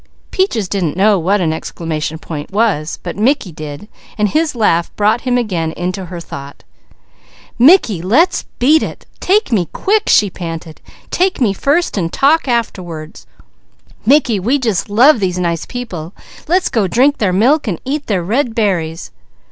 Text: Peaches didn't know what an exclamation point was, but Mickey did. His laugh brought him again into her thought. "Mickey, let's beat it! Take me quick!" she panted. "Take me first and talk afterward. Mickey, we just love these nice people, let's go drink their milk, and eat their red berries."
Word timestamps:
Peaches 0.31 0.67
didn't 0.67 0.97
know 0.97 1.19
what 1.19 1.41
an 1.41 1.53
exclamation 1.53 2.17
point 2.17 2.49
was, 2.51 2.97
but 3.03 3.15
Mickey 3.17 3.51
did. 3.51 3.87
His 4.17 4.55
laugh 4.55 4.89
brought 4.95 5.21
him 5.29 5.37
again 5.37 5.73
into 5.73 6.05
her 6.05 6.19
thought. 6.19 6.63
"Mickey, 7.59 8.01
let's 8.01 8.45
beat 8.57 8.81
it! 8.81 9.05
Take 9.19 9.51
me 9.51 9.69
quick!" 9.73 10.09
she 10.09 10.31
panted. 10.31 10.81
"Take 11.11 11.39
me 11.39 11.53
first 11.53 11.99
and 11.99 12.11
talk 12.11 12.47
afterward. 12.47 13.19
Mickey, 14.03 14.39
we 14.39 14.57
just 14.57 14.89
love 14.89 15.19
these 15.19 15.37
nice 15.37 15.67
people, 15.67 16.13
let's 16.47 16.69
go 16.69 16.87
drink 16.87 17.19
their 17.19 17.31
milk, 17.31 17.67
and 17.67 17.79
eat 17.85 18.07
their 18.07 18.23
red 18.23 18.55
berries." 18.55 19.11